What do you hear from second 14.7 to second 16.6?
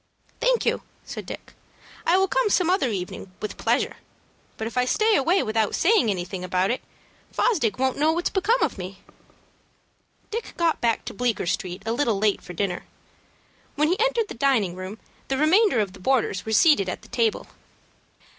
room, the remainder of the boarders were